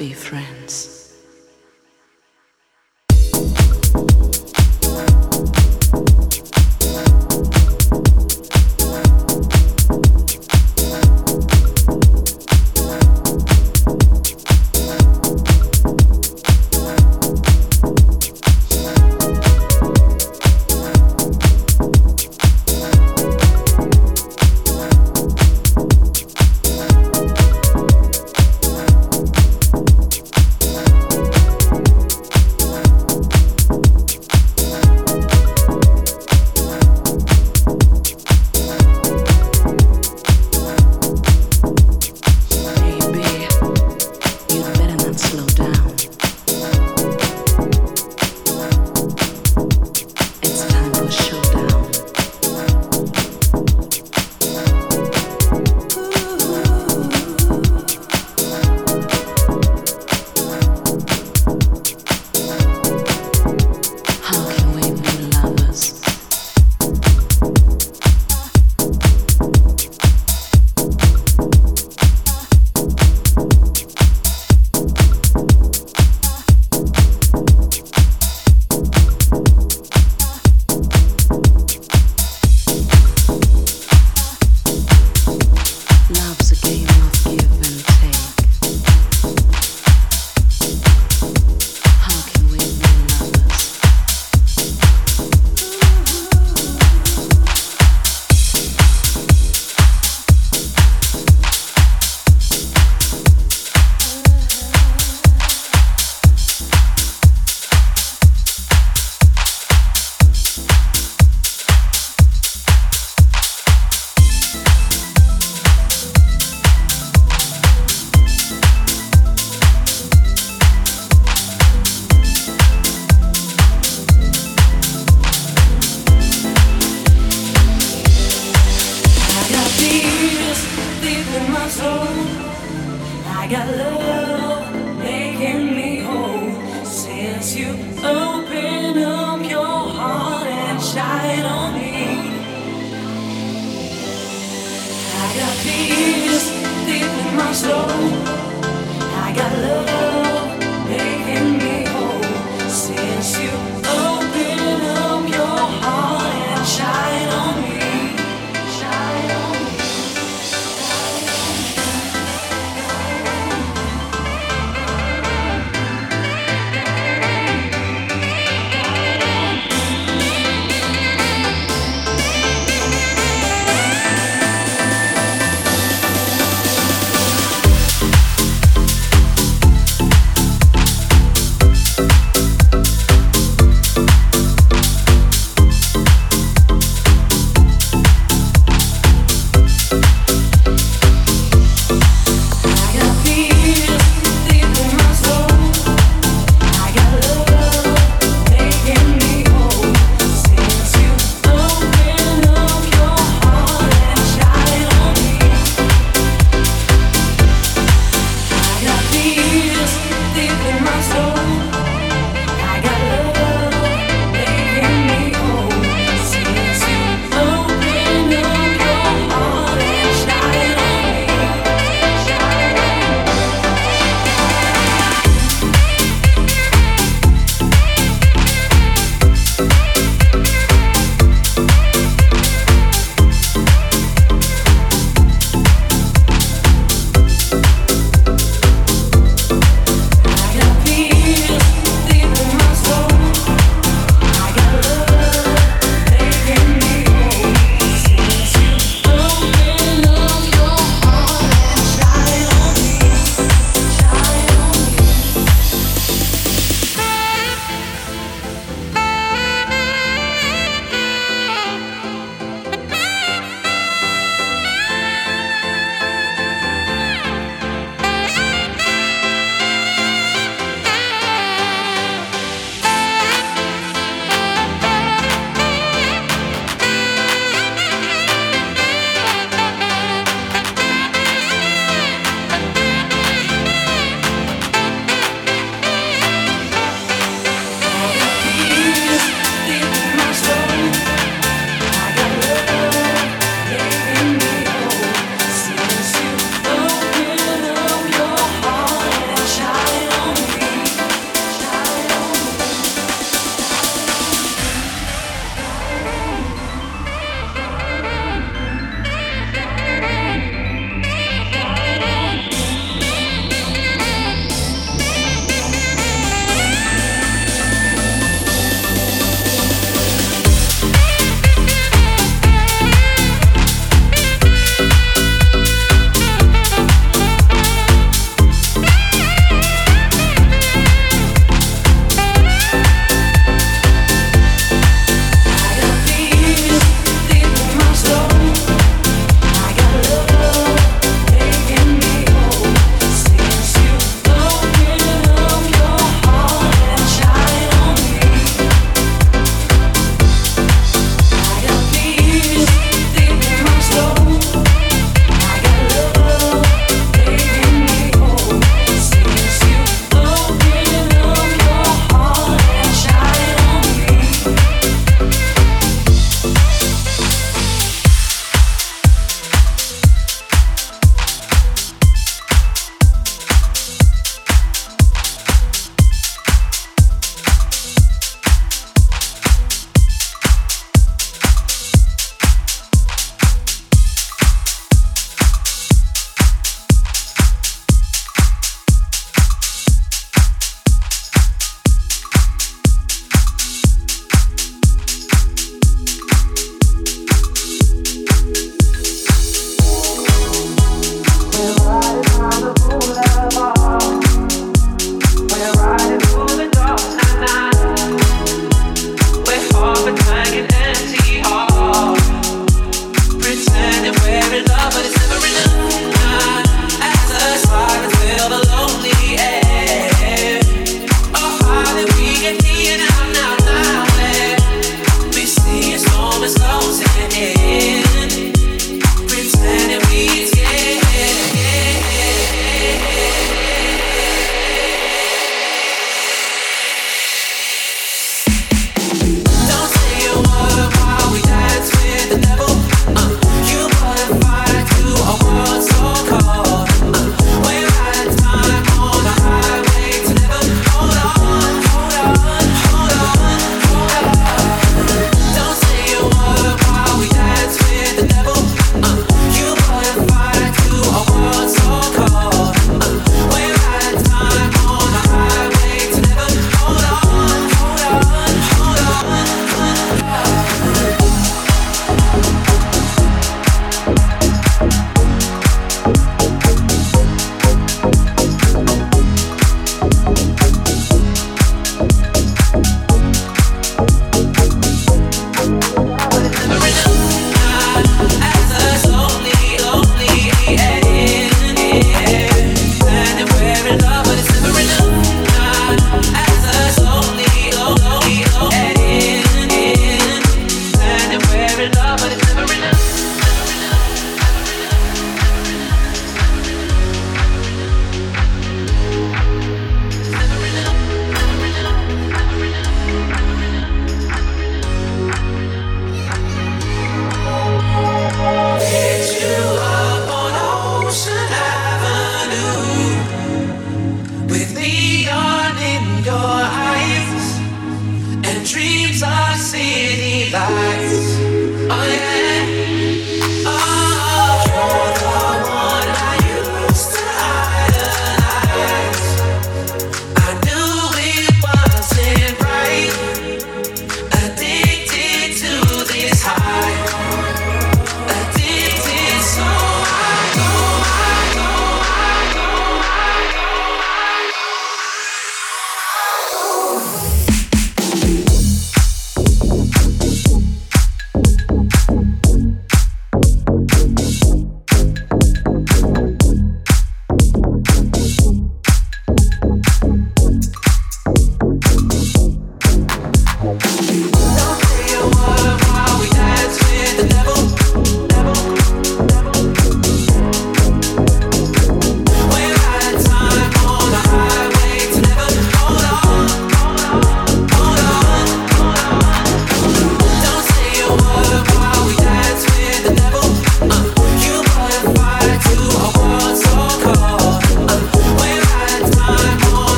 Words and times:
be 0.00 0.14
friends. 0.14 0.59